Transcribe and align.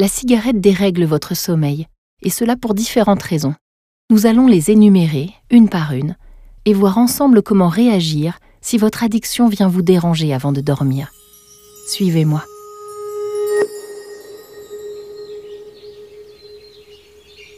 La 0.00 0.08
cigarette 0.08 0.62
dérègle 0.62 1.04
votre 1.04 1.36
sommeil, 1.36 1.86
et 2.22 2.30
cela 2.30 2.56
pour 2.56 2.72
différentes 2.72 3.22
raisons. 3.22 3.54
Nous 4.08 4.24
allons 4.24 4.46
les 4.46 4.70
énumérer 4.70 5.28
une 5.50 5.68
par 5.68 5.92
une 5.92 6.16
et 6.64 6.72
voir 6.72 6.96
ensemble 6.96 7.42
comment 7.42 7.68
réagir 7.68 8.38
si 8.62 8.78
votre 8.78 9.04
addiction 9.04 9.46
vient 9.50 9.68
vous 9.68 9.82
déranger 9.82 10.32
avant 10.32 10.52
de 10.52 10.62
dormir. 10.62 11.12
Suivez-moi. 11.86 12.42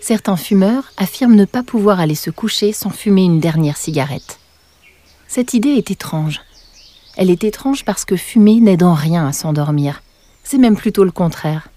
Certains 0.01 0.37
fumeurs 0.37 0.91
affirment 0.97 1.37
ne 1.37 1.45
pas 1.45 1.63
pouvoir 1.63 2.01
aller 2.01 2.17
se 2.17 2.31
coucher 2.31 2.73
sans 2.73 2.91
fumer 2.91 3.23
une 3.23 3.39
dernière 3.39 3.77
cigarette. 3.77 4.41
Cette 5.29 5.55
idée 5.55 5.75
est 5.75 5.93
étrange. 5.93 6.41
Elle 7.17 7.31
est 7.31 7.45
étrange 7.45 7.85
parce 7.85 8.05
que 8.05 8.17
fumer 8.17 8.59
n'aide 8.59 8.83
en 8.83 8.95
rien 8.95 9.29
à 9.29 9.33
s'endormir. 9.33 10.03
C'est 10.43 10.59
même 10.59 10.77
plutôt 10.77 11.05
le 11.05 11.13
contraire. 11.13 11.69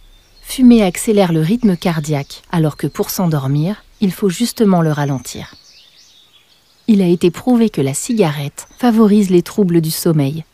Fumer 0.47 0.83
accélère 0.83 1.33
le 1.33 1.41
rythme 1.41 1.75
cardiaque, 1.75 2.43
alors 2.49 2.77
que 2.77 2.87
pour 2.87 3.09
s'endormir, 3.09 3.83
il 3.99 4.13
faut 4.13 4.29
justement 4.29 4.81
le 4.81 4.91
ralentir. 4.91 5.53
Il 6.87 7.01
a 7.01 7.07
été 7.07 7.29
prouvé 7.29 7.69
que 7.69 7.81
la 7.81 7.93
cigarette 7.93 8.67
favorise 8.77 9.31
les 9.31 9.41
troubles 9.41 9.81
du 9.81 9.91
sommeil. 9.91 10.45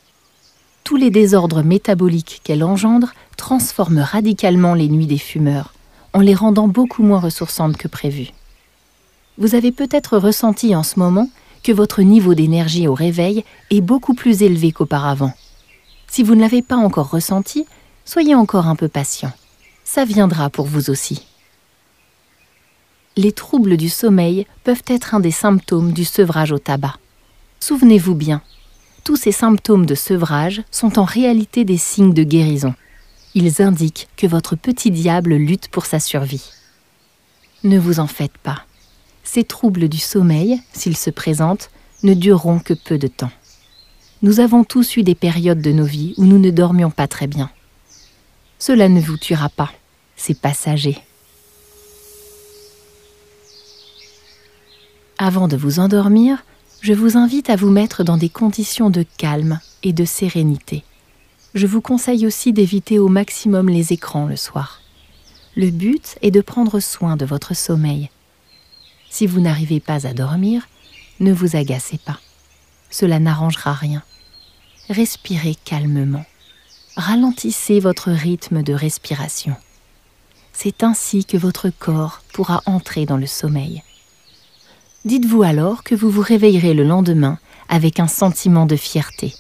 Tous 0.84 0.96
les 0.96 1.12
désordres 1.12 1.62
métaboliques 1.62 2.42
qu'elle 2.44 2.64
engendre 2.64 3.14
transforment 3.38 4.00
radicalement 4.00 4.74
les 4.74 4.88
nuits 4.88 5.06
des 5.06 5.20
fumeurs, 5.20 5.74
en 6.14 6.22
les 6.22 6.34
rendant 6.34 6.68
beaucoup 6.68 7.04
moins 7.04 7.20
ressourçantes 7.20 7.78
que 7.78 7.88
prévu. 7.88 8.30
Vous 9.38 9.54
avez 9.54 9.72
peut-être 9.72 10.18
ressenti 10.18 10.76
en 10.76 10.84
ce 10.84 10.98
moment 11.00 11.30
que 11.64 11.74
votre 11.74 12.02
niveau 12.02 12.34
d'énergie 12.34 12.88
au 12.88 12.96
réveil 12.96 13.44
est 13.70 13.82
beaucoup 13.82 14.16
plus 14.16 14.42
élevé 14.42 14.72
qu'auparavant. 14.72 15.34
Si 16.08 16.24
vous 16.24 16.34
ne 16.34 16.42
l'avez 16.42 16.64
pas 16.64 16.78
encore 16.78 17.12
ressenti, 17.12 17.68
soyez 18.04 18.34
encore 18.34 18.66
un 18.66 18.76
peu 18.76 18.88
patient. 18.88 19.32
Ça 19.94 20.06
viendra 20.06 20.50
pour 20.50 20.68
vous 20.68 20.90
aussi. 20.90 21.28
Les 23.18 23.34
troubles 23.34 23.76
du 23.76 23.90
sommeil 23.90 24.48
peuvent 24.64 24.84
être 24.88 25.16
un 25.16 25.20
des 25.20 25.32
symptômes 25.32 25.92
du 25.92 26.06
sevrage 26.06 26.54
au 26.54 26.60
tabac. 26.60 26.96
Souvenez-vous 27.60 28.16
bien, 28.16 28.42
tous 29.04 29.18
ces 29.18 29.34
symptômes 29.34 29.86
de 29.86 29.96
sevrage 29.96 30.64
sont 30.72 30.98
en 30.98 31.04
réalité 31.04 31.66
des 31.66 31.78
signes 31.78 32.14
de 32.14 32.24
guérison 32.24 32.74
ils 33.34 33.62
indiquent 33.62 34.10
que 34.18 34.28
votre 34.28 34.56
petit 34.56 34.92
diable 34.92 35.36
lutte 35.36 35.70
pour 35.70 35.86
sa 35.86 36.00
survie. 36.00 36.52
Ne 37.64 37.80
vous 37.80 38.00
en 38.00 38.08
faites 38.08 38.38
pas. 38.38 38.66
Ces 39.24 39.44
troubles 39.44 39.88
du 39.88 40.00
sommeil, 40.00 40.62
s'ils 40.74 40.98
se 40.98 41.10
présentent, 41.10 41.70
ne 42.04 42.14
dureront 42.14 42.60
que 42.60 42.74
peu 42.74 42.98
de 42.98 43.08
temps. 43.08 43.32
Nous 44.22 44.40
avons 44.40 44.64
tous 44.64 44.98
eu 44.98 45.04
des 45.04 45.16
périodes 45.16 45.62
de 45.62 45.72
nos 45.72 45.86
vies 45.86 46.14
où 46.18 46.26
nous 46.26 46.40
ne 46.40 46.52
dormions 46.52 46.92
pas 46.92 47.08
très 47.08 47.28
bien. 47.28 47.50
Cela 48.60 48.90
ne 48.90 49.00
vous 49.00 49.18
tuera 49.18 49.50
pas, 49.50 49.72
c'est 50.22 50.40
passager. 50.40 50.98
Avant 55.18 55.48
de 55.48 55.58
vous 55.58 55.80
endormir, 55.80 56.44
je 56.82 56.94
vous 56.94 57.18
invite 57.18 57.50
à 57.50 57.56
vous 57.56 57.70
mettre 57.70 58.04
dans 58.04 58.18
des 58.18 58.30
conditions 58.30 58.90
de 58.90 59.06
calme 59.18 59.60
et 59.84 59.94
de 59.94 60.06
sérénité 60.06 60.84
je 61.54 61.68
vous 61.68 61.82
conseille 61.82 62.26
aussi 62.26 62.54
d'éviter 62.54 63.00
au 63.00 63.08
maximum 63.08 63.70
les 63.70 63.94
écrans 63.94 64.26
le 64.26 64.36
soir. 64.36 64.82
Le 65.56 65.70
but 65.70 66.18
est 66.22 66.32
de 66.32 66.42
prendre 66.42 66.80
soin 66.80 67.18
de 67.18 67.26
votre 67.26 67.56
sommeil. 67.56 68.10
Si 69.10 69.28
vous 69.28 69.42
n'arrivez 69.42 69.82
pas 69.82 70.08
à 70.08 70.14
dormir, 70.14 70.68
ne 71.20 71.34
vous 71.34 71.58
agacez 71.58 71.98
pas. 71.98 72.20
Cela 72.90 73.20
n'arrangera 73.20 73.74
rien. 73.74 74.02
Respirez 74.90 75.56
calmement. 75.66 76.26
Ralentissez 76.96 77.80
votre 77.80 78.12
rythme 78.12 78.64
de 78.64 78.74
respiration. 78.74 79.56
C'est 80.64 80.84
ainsi 80.84 81.26
que 81.26 81.38
votre 81.38 81.72
corps 81.72 82.22
pourra 82.34 82.62
entrer 82.68 83.08
dans 83.08 83.18
le 83.18 83.26
sommeil. 83.26 83.82
Dites-vous 85.06 85.42
alors 85.42 85.84
que 85.84 85.96
vous 85.96 86.12
vous 86.12 86.22
réveillerez 86.22 86.76
le 86.76 86.84
lendemain 86.84 87.40
avec 87.68 88.00
un 88.00 88.08
sentiment 88.08 88.68
de 88.68 88.76
fierté 88.76 89.34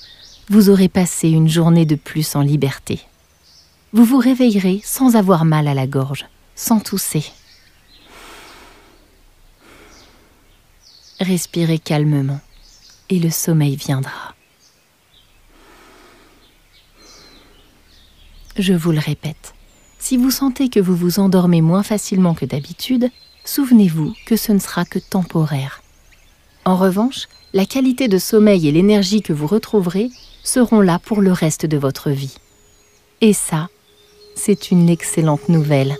vous 0.49 0.69
aurez 0.69 0.89
passé 0.89 1.29
une 1.29 1.47
journée 1.47 1.85
de 1.85 1.95
plus 1.95 2.35
en 2.35 2.41
liberté. 2.41 2.99
Vous 3.93 4.03
vous 4.03 4.17
réveillerez 4.17 4.81
sans 4.83 5.15
avoir 5.15 5.45
mal 5.45 5.67
à 5.67 5.75
la 5.75 5.85
gorge, 5.85 6.25
sans 6.55 6.79
tousser. 6.79 7.23
Respirez 11.19 11.77
calmement 11.77 12.41
et 13.09 13.19
le 13.19 13.29
sommeil 13.29 13.75
viendra. 13.75 14.33
Je 18.57 18.73
vous 18.73 18.91
le 18.91 18.99
répète, 18.99 19.53
si 20.01 20.17
vous 20.17 20.31
sentez 20.31 20.67
que 20.67 20.79
vous 20.79 20.95
vous 20.95 21.19
endormez 21.19 21.61
moins 21.61 21.83
facilement 21.83 22.33
que 22.33 22.45
d'habitude, 22.45 23.09
souvenez-vous 23.45 24.13
que 24.25 24.35
ce 24.35 24.51
ne 24.51 24.59
sera 24.59 24.83
que 24.83 24.97
temporaire. 24.97 25.83
En 26.65 26.75
revanche, 26.75 27.27
la 27.53 27.65
qualité 27.65 28.07
de 28.07 28.17
sommeil 28.17 28.67
et 28.67 28.71
l'énergie 28.71 29.21
que 29.21 29.31
vous 29.31 29.47
retrouverez 29.47 30.09
seront 30.43 30.81
là 30.81 30.97
pour 30.97 31.21
le 31.21 31.31
reste 31.31 31.67
de 31.67 31.77
votre 31.77 32.09
vie. 32.09 32.35
Et 33.21 33.33
ça, 33.33 33.69
c'est 34.35 34.71
une 34.71 34.89
excellente 34.89 35.49
nouvelle. 35.49 35.95